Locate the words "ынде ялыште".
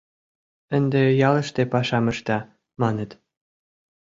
0.77-1.61